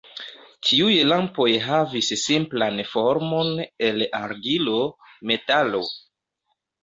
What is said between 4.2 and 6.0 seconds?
argilo, metalo.